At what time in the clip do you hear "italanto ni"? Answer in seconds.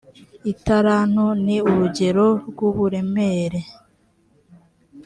0.51-1.57